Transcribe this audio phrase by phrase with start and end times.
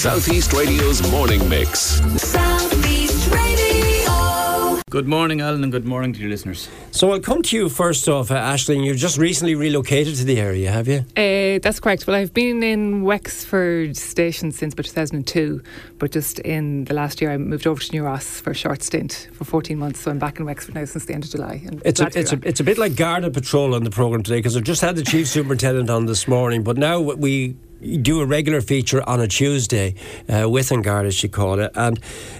[0.00, 2.00] Southeast Radio's morning mix.
[2.22, 4.80] Southeast Radio.
[4.88, 6.70] Good morning, Alan, and good morning to your listeners.
[6.90, 8.82] So I'll come to you first off, uh, Aisling.
[8.82, 11.04] You just recently relocated to the area, have you?
[11.18, 12.06] Uh, that's correct.
[12.06, 15.60] Well, I've been in Wexford Station since about 2002,
[15.98, 18.82] but just in the last year I moved over to New Ross for a short
[18.82, 20.00] stint for 14 months.
[20.00, 21.60] So I'm back in Wexford now since the end of July.
[21.66, 23.90] And It's a, glad to it's a, it's a bit like Garda Patrol on the
[23.90, 27.54] programme today because I've just had the Chief Superintendent on this morning, but now we
[27.80, 29.94] do a regular feature on a Tuesday
[30.28, 31.98] uh, with Garda, as you call it, and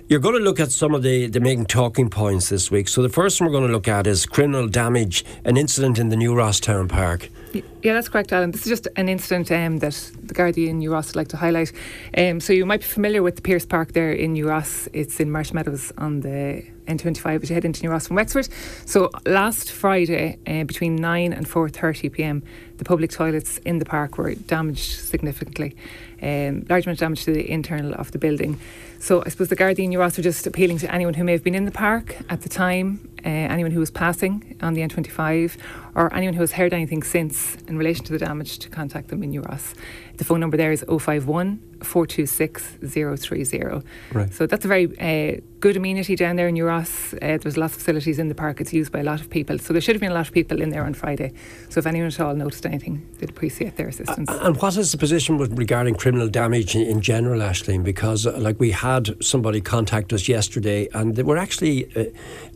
[0.09, 2.89] you're going to look at some of the, the main talking points this week.
[2.89, 6.09] So the first one we're going to look at is criminal damage, an incident in
[6.09, 7.29] the New Rosstown Park.
[7.53, 8.53] Yeah, that's correct, Alan.
[8.53, 11.73] This is just an incident um, that the Guardian New Ross would like to highlight.
[12.17, 14.89] Um, so you might be familiar with the Pierce Park there in New Ross.
[14.93, 18.49] It's in Marsh Meadows on the N25 as you head into New Ross from Wexford.
[18.87, 22.43] So last Friday, uh, between 9 and 4.30 p.m.,
[22.77, 25.77] the public toilets in the park were damaged significantly.
[26.23, 28.61] Um, large amount of damage to the internal of the building.
[29.01, 31.65] So I suppose the Ross are just appealing to anyone who may have been in
[31.65, 35.57] the park at the time, uh, anyone who was passing on the N25,
[35.95, 39.23] or anyone who has heard anything since in relation to the damage to contact them
[39.23, 39.75] in Ross.
[40.19, 43.87] The phone number there is 051 426 030.
[44.13, 44.35] Right.
[44.35, 47.15] So that's a very uh, good amenity down there in Ross.
[47.15, 48.61] Uh, there's lots of facilities in the park.
[48.61, 49.59] It's used by a lot of people.
[49.59, 51.33] So there should have been a lot of people in there on Friday.
[51.71, 54.29] So if anyone at all noticed anything, they'd appreciate their assistance.
[54.31, 57.85] And what is the position with regarding criminal damage in, in general, Aisling?
[57.85, 62.05] Because, uh, like, we had somebody contact us yesterday, and they were actually uh,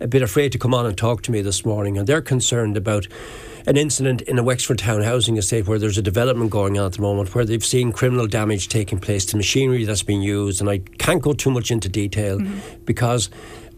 [0.01, 2.77] a bit afraid to come on and talk to me this morning, and they're concerned
[2.77, 3.07] about
[3.67, 6.93] an incident in a Wexford town housing estate where there's a development going on at
[6.93, 10.69] the moment where they've seen criminal damage taking place to machinery that's been used, and
[10.69, 12.41] I can't go too much into detail
[12.85, 13.31] because.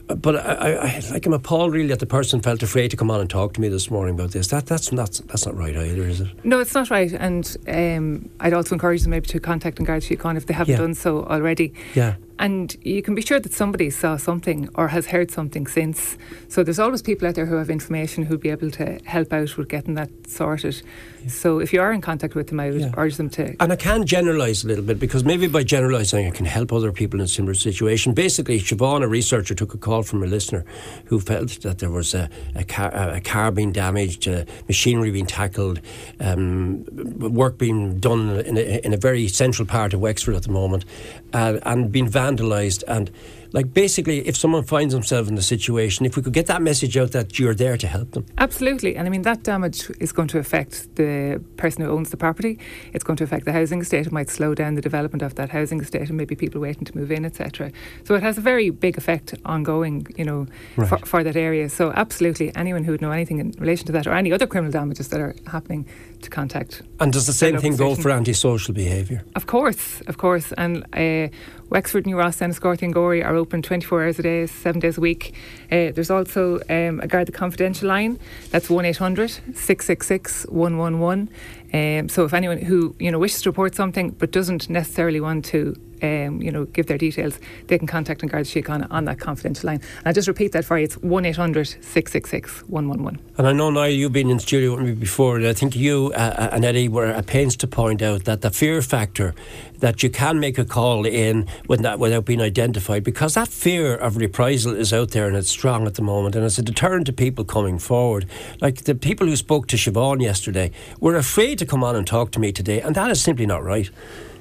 [0.08, 3.10] But I, I, I, like I'm appalled really that the person felt afraid to come
[3.10, 4.46] on and talk to me this morning about this.
[4.48, 6.28] That that's not that's not right either, is it?
[6.44, 7.12] No, it's not right.
[7.12, 10.72] And um, I'd also encourage them maybe to contact An Garda Síochána if they haven't
[10.72, 10.78] Yeah.
[10.78, 11.74] done so already.
[11.94, 12.14] Yeah.
[12.38, 16.18] And you can be sure that somebody saw something or has heard something since.
[16.48, 19.56] So there's always people out there who have information who'd be able to help out
[19.56, 20.82] with getting that sorted.
[21.28, 22.92] So if you are in contact with them, I would Yeah.
[22.96, 23.56] urge them to.
[23.58, 26.92] And I can generalise a little bit because maybe by generalising I can help other
[26.92, 28.12] people in a similar situation.
[28.12, 30.64] Basically, Siobhan, a researcher, took a call from a listener
[31.06, 35.26] who felt that there was a, a, car, a car being damaged, uh, machinery being
[35.26, 35.80] tackled,
[36.20, 36.84] um,
[37.18, 40.84] work being done in a, in a very central part of Wexford at the moment,
[41.32, 42.82] uh, and being vandalised.
[42.88, 43.10] And
[43.52, 46.96] like basically, if someone finds themselves in the situation, if we could get that message
[46.96, 48.26] out that you're there to help them.
[48.38, 48.96] Absolutely.
[48.96, 52.58] And I mean, that damage is going to affect the person who owns the property.
[52.92, 54.06] It's going to affect the housing estate.
[54.06, 56.96] It might slow down the development of that housing estate and maybe people waiting to
[56.96, 57.70] move in, etc.
[58.04, 61.06] So it has a very big effect ongoing, you know, for, Right.
[61.06, 61.68] for that area.
[61.68, 64.72] So absolutely, anyone who would know anything in relation to that or any other criminal
[64.72, 65.86] damages that are happening
[66.22, 69.22] to contact And does the same thing go for antisocial behaviour?
[69.34, 70.52] Of course, of course.
[70.56, 71.28] And uh,
[71.70, 72.54] Wexford, New Ross, and
[72.92, 75.34] Gorey are open 24 hours a day, seven days a week.
[75.66, 78.18] Uh, there's also um, a the Confidential line.
[78.50, 81.28] That's 1800 666 111.
[81.72, 85.44] Um, so if anyone who you know wishes to report something but doesn't necessarily want
[85.46, 89.68] to um, you know, give their details, they can contact Garda Síochána on that confidential
[89.68, 89.80] line.
[89.98, 90.84] And I'll just repeat that for you.
[90.84, 93.20] It's 1800 666 111.
[93.38, 96.12] And I know now you've been in studio with me before, and I think you
[96.14, 99.34] uh, and Eddie were at pains to point out that the fear factor
[99.78, 103.94] that you can make a call in with that, without being identified, because that fear
[103.94, 107.06] of reprisal is out there and it's strong at the moment, and it's a deterrent
[107.06, 108.26] to people coming forward.
[108.60, 110.70] Like the people who spoke to Siobhan yesterday
[111.00, 113.62] were afraid to come on and talk to me today, and that is simply not
[113.62, 113.90] right.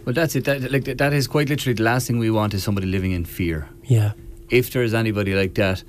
[0.06, 0.46] Well, that's it.
[0.46, 3.26] That, like, that is quite literally the last thing we want is somebody living in
[3.26, 3.68] fear.
[3.84, 4.12] Yeah.
[4.52, 5.84] If there is anybody like that,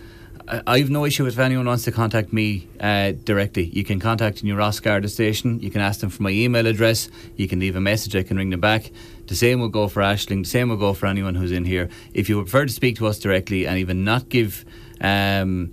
[0.49, 3.65] I, I've no issue if anyone wants to contact me uh, directly.
[3.65, 5.61] You can contact New Ross Garda Station.
[5.61, 7.11] You can ask them for my email address.
[7.37, 8.17] You can leave a message.
[8.17, 8.91] I can ring them back.
[9.27, 10.45] The same will go for Aisling.
[10.45, 11.91] The same will go for anyone who's in here.
[12.15, 14.65] If you prefer to speak to us directly and even not give.
[15.01, 15.73] Um,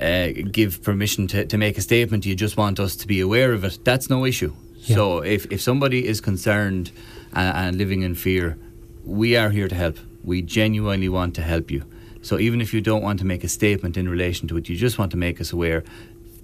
[0.00, 3.52] uh, give permission to, to make a statement, you just want us to be aware
[3.52, 4.54] of it, that's no issue.
[4.82, 6.92] So if, if somebody is concerned
[7.32, 8.56] and, and living in fear,
[9.04, 9.98] we are here to help.
[10.24, 11.84] We genuinely want to help you.
[12.22, 14.76] So even if you don't want to make a statement in relation to it, you
[14.76, 15.82] just want to make us aware,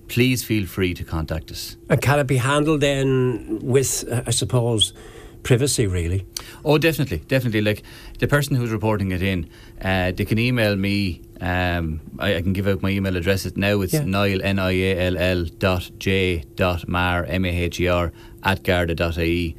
[0.08, 1.76] please feel free to contact us.
[1.90, 4.94] And can it be handled then with, uh, I suppose,
[5.42, 6.24] privacy, really?
[6.64, 7.60] Oh, definitely, definitely.
[7.60, 7.82] Like
[8.18, 9.50] the person who's reporting it in,
[9.82, 11.20] uh, they can email me.
[11.40, 13.82] Um, I, I can give out my email address it now.
[13.82, 14.04] It's Yeah.
[14.04, 18.12] Niall N I A L L dot J dot Maher M A H E R
[18.42, 19.54] at Garda dot IE.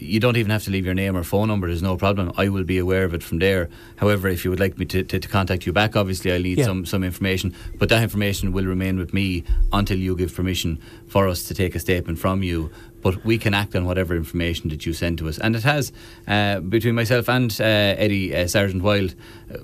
[0.00, 1.66] You don't even have to leave your name or phone number.
[1.66, 2.32] There's no problem.
[2.36, 3.68] I will be aware of it from there.
[3.96, 6.58] However, if you would like me to, to, to contact you back, obviously I need
[6.58, 6.64] Yeah.
[6.64, 7.54] some some information.
[7.78, 11.74] But that information will remain with me until you give permission for us to take
[11.74, 12.70] a statement from you.
[13.02, 15.38] But we can act on whatever information that you send to us.
[15.38, 15.92] And it has,
[16.28, 19.14] uh, between myself and uh, Eddie uh, Sergeant Wild,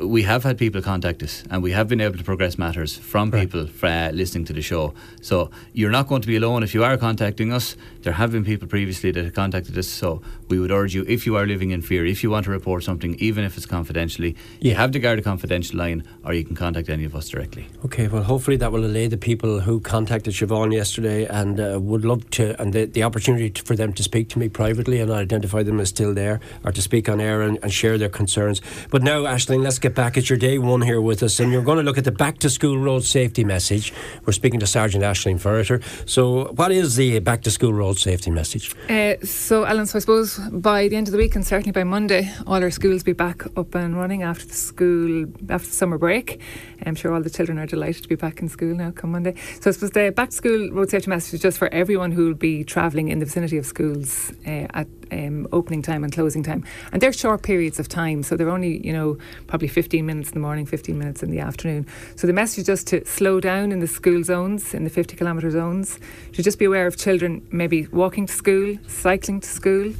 [0.00, 2.96] uh, we have had people contact us and we have been able to progress matters
[2.96, 3.42] from Right.
[3.50, 4.94] people uh, listening to the show.
[5.20, 7.76] So you're not going to be alone if you are contacting us.
[8.02, 9.88] There have been people previously that have contacted us.
[9.88, 12.50] So we would urge you, if you are living in fear, if you want to
[12.50, 14.76] report something, even if it's confidentially, you Yeah.
[14.78, 17.66] have the Garda Confidential line or you can contact any of us directly.
[17.84, 22.04] Okay, well, hopefully that will allay the people who contacted Siobhan yesterday and uh, would
[22.04, 25.10] love to, and the, the opportunity to, for them to speak to me privately and
[25.10, 28.60] identify them as still there or to speak on air and, and share their concerns.
[28.90, 30.16] But now, Aisling, let's get back.
[30.16, 32.38] It's your day one here with us, and you're going to look at the back
[32.38, 33.92] to school road safety message.
[34.24, 35.82] We're speaking to Sergeant Aisling Ferriter.
[36.08, 38.74] So, what is the back to school road safety message?
[38.88, 41.84] Uh, so, Alan, so I suppose by the end of the week and certainly by
[41.84, 45.98] Monday, all our schools be back up and running after the school, after the summer
[45.98, 46.40] break.
[46.84, 49.34] I'm sure all the children are delighted to be back in school now come Monday.
[49.60, 52.26] So, I suppose the back to school road safety message is just for everyone who
[52.26, 56.42] will be travelling in the vicinity of schools uh, at um, opening time and closing
[56.42, 56.64] time.
[56.92, 60.34] And they're short periods of time, so they're only, you know, probably 15 minutes in
[60.34, 61.86] the morning, 15 minutes in the afternoon.
[62.16, 65.16] So, the message is just to slow down in the school zones, in the 50
[65.16, 65.98] kilometre zones,
[66.32, 69.92] to just be aware of children maybe walking to school, cycling to school,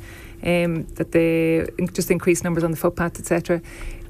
[0.43, 3.61] um, that they just increase numbers on the footpaths, etc.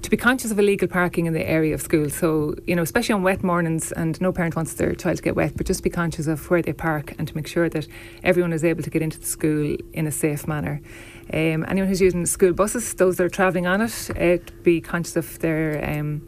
[0.06, 2.08] To be conscious of illegal parking in the area of school.
[2.10, 5.34] So, you know, especially on wet mornings, and no parent wants their child to get
[5.34, 7.88] wet, but just be conscious of where they park and to make sure that
[8.22, 10.80] everyone is able to get into the school in a safe manner.
[11.32, 15.16] Um, anyone who's using school buses, those that are travelling on it, uh, be conscious
[15.16, 15.98] of their.
[15.98, 16.22] Um,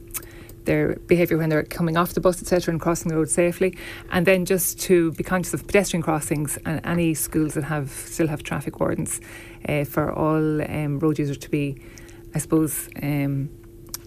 [0.64, 3.78] their behaviour when they're coming off the bus, etc., and crossing the road safely,
[4.10, 8.26] and then just to be conscious of pedestrian crossings and any schools that have still
[8.26, 9.20] have traffic wardens
[9.66, 11.80] uh, for all um, road users to be,
[12.34, 12.90] I suppose.
[13.00, 13.48] Um,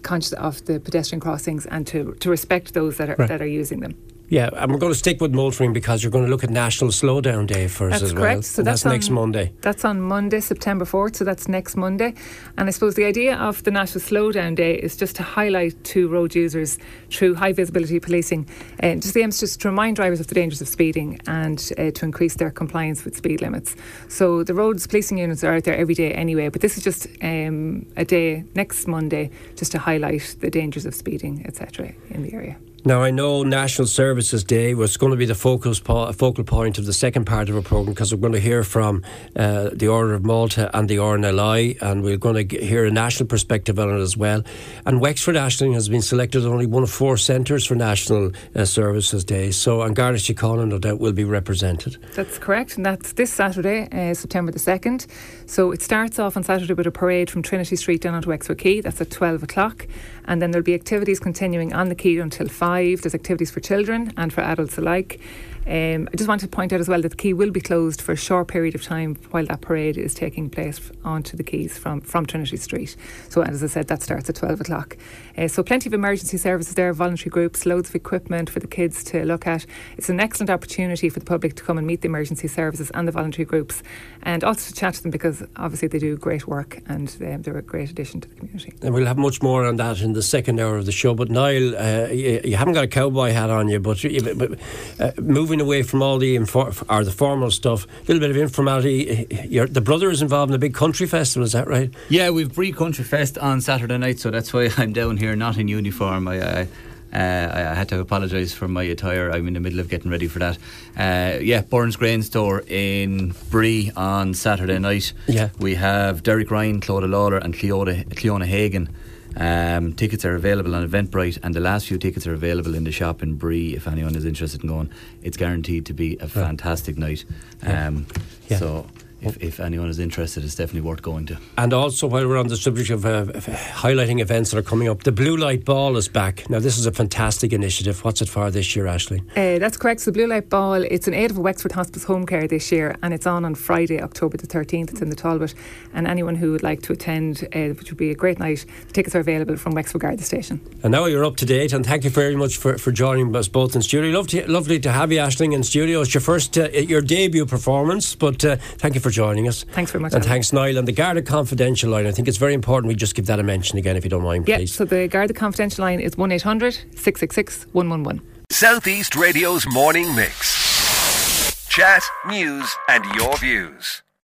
[0.02, 3.28] conscious of the pedestrian crossings and to, to respect those that are Right.
[3.28, 3.94] that are using them.
[4.28, 6.90] Yeah, and we're going to stick with Moultering because you're going to look at National
[6.90, 8.22] Slowdown Day for us That's as well.
[8.22, 8.44] correct.
[8.44, 9.52] So And that's, next Monday.
[9.60, 11.16] That's on Monday, September 4th.
[11.16, 12.14] So that's next Monday.
[12.56, 16.08] And I suppose the idea of the National Slowdown Day is just to highlight to
[16.08, 16.78] road users
[17.10, 18.48] through high visibility policing,
[18.78, 21.70] and just the aim is just to remind drivers of the dangers of speeding and
[21.76, 23.76] uh, to increase their compliance with speed limits.
[24.08, 27.06] So the roads policing units are out there every day anyway, but this is just
[27.22, 32.32] um, a day next Monday just to highlight the dangers of speeding, etc., in the
[32.32, 32.56] area.
[32.84, 36.78] Now, I know National Services Day was going to be the focus po- focal point
[36.78, 39.04] of the second part of our programme because we're going to hear from
[39.36, 42.90] uh, the Order of Malta and the RNLI, and we're going to g- hear a
[42.90, 44.42] national perspective on it as well.
[44.84, 48.64] And Wexford Aisling has been selected as only one of four centres for National uh,
[48.64, 49.52] Services Day.
[49.52, 51.98] So, and Garda Síochána, no doubt, will be represented.
[52.16, 55.06] That's correct, and that's this Saturday, uh, September the 2nd.
[55.46, 58.58] So it starts off on Saturday with a parade from Trinity Street down onto Wexford
[58.58, 58.80] Quay.
[58.80, 59.86] That's at 12 o'clock.
[60.24, 62.71] And then there'll be activities continuing on the quay until 5.
[63.02, 65.20] There's activities for children and for adults alike.
[65.66, 68.02] Um, I just want to point out as well that the quay will be closed
[68.02, 71.78] for a short period of time while that parade is taking place onto the quays
[71.78, 72.96] from, from Trinity Street.
[73.28, 74.96] So, as I said, that starts at 12 o'clock.
[75.38, 79.04] Uh, so, plenty of emergency services there, voluntary groups, loads of equipment for the kids
[79.04, 79.64] to look at.
[79.96, 83.06] It's an excellent opportunity for the public to come and meet the emergency services and
[83.06, 83.82] the voluntary groups
[84.22, 87.58] and also to chat to them because obviously they do great work and um, they're
[87.58, 88.72] a great addition to the community.
[88.82, 91.14] And we'll have much more on that in the second hour of the show.
[91.14, 94.58] But Niall, uh, you, you haven't got a cowboy hat on you, but, you, but
[95.00, 98.36] uh, moving away from all the infor- or the formal stuff, a little bit of
[98.36, 99.26] informality.
[99.48, 101.92] Your, the brother is involved in a big country festival, is that right?
[102.08, 105.56] Yeah, we've Bree Country Fest on Saturday night, so that's why I'm down here, not
[105.58, 106.28] in uniform.
[106.28, 106.66] I, uh,
[107.12, 107.16] uh,
[107.54, 109.30] I had to apologise for my attire.
[109.30, 110.58] I'm in the middle of getting ready for that.
[110.96, 115.12] Uh, yeah, Burns Grain Store in Bree on Saturday night.
[115.28, 115.50] Yeah.
[115.58, 118.88] We have Derek Ryan, Clodagh Lawlor, and Cliona, Cliona Hagan.
[119.36, 122.92] Um, tickets are available on Eventbrite, and the last few tickets are available in the
[122.92, 123.74] shop in Bree.
[123.74, 124.90] If anyone is interested in going,
[125.22, 127.24] it's guaranteed to be a fantastic night.
[127.62, 128.06] Um,
[128.48, 128.58] Yeah.
[128.58, 128.86] So,
[129.22, 131.38] if, if anyone is interested, it's definitely worth going to.
[131.56, 135.04] And also, while we're on the subject of, uh, highlighting events that are coming up,
[135.04, 136.48] the Blue Light Ball is back.
[136.50, 138.04] Now, this is a fantastic initiative.
[138.04, 139.22] What's it for this year, Ashley?
[139.30, 140.00] Uh, that's correct.
[140.00, 143.14] So, Blue Light Ball, it's an aid of Wexford Hospice Home Care this year, and
[143.14, 144.90] it's on on Friday, October the 13th.
[144.90, 145.54] It's in the Talbot.
[145.94, 148.92] And anyone who would like to attend, uh, which would be a great night, the
[148.92, 150.60] tickets are available from Wexford Garda Station.
[150.82, 153.48] And now you're up to date, and thank you very much for, for joining us
[153.48, 154.10] both in studio.
[154.18, 156.00] Lovely, lovely to have you, Aisling, in studio.
[156.00, 159.64] It's your first, uh, your debut performance, but uh, thank you for joining us.
[159.64, 160.12] Thanks very much.
[160.12, 160.28] And Alan.
[160.28, 160.78] thanks, Niall.
[160.78, 163.42] And the Garda Confidential line, I think it's very important we just give that a
[163.42, 164.50] mention again, if you don't mind, please.
[164.50, 164.74] Yeah, please.
[164.74, 168.20] so the Garda Confidential line is 1 800 666 111.
[168.50, 171.68] Southeast Radio's morning mix.
[171.68, 174.02] Chat, news, and your views.